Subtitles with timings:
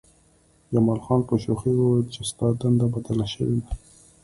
[0.71, 3.71] جمال خان په شوخۍ وویل چې ستا دنده بدله شوې ده